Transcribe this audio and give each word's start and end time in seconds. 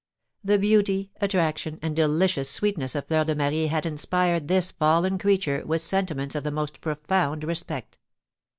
The 0.43 0.57
beauty, 0.57 1.11
attraction, 1.21 1.77
and 1.83 1.95
delicious 1.95 2.49
sweetness 2.49 2.95
of 2.95 3.05
Fleur 3.05 3.23
de 3.23 3.35
Marie 3.35 3.67
had 3.67 3.85
inspired 3.85 4.47
this 4.47 4.71
fallen 4.71 5.19
creature 5.19 5.63
with 5.63 5.81
sentiments 5.81 6.33
of 6.33 6.41
the 6.43 6.49
most 6.49 6.81
profound 6.81 7.43
respect. 7.43 7.99